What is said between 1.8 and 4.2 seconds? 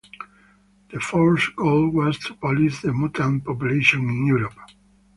was to police the mutant population